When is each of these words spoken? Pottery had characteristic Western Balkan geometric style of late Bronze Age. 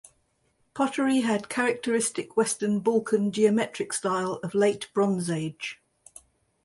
Pottery 0.73 1.19
had 1.19 1.47
characteristic 1.47 2.35
Western 2.35 2.79
Balkan 2.79 3.31
geometric 3.31 3.93
style 3.93 4.39
of 4.43 4.55
late 4.55 4.89
Bronze 4.95 5.29
Age. 5.29 5.79